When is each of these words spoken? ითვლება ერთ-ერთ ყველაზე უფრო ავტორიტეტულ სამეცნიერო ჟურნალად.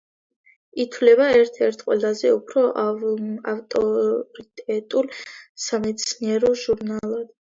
ითვლება 0.83 1.25
ერთ-ერთ 1.39 1.83
ყველაზე 1.89 2.31
უფრო 2.37 2.63
ავტორიტეტულ 2.85 5.11
სამეცნიერო 5.67 6.51
ჟურნალად. 6.63 7.31